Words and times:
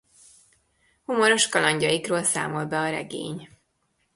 Humoros 1.03 1.47
kalandjaikról 1.49 2.23
számol 2.23 2.65
be 2.65 2.79
a 2.79 2.89
regény. 2.89 3.49